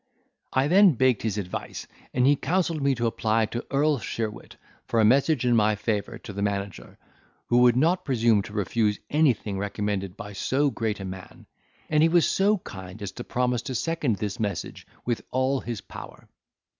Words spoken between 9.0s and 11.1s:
anything recommended by so great